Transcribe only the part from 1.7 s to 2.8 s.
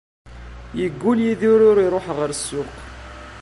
iruḥ ɣer ssuq.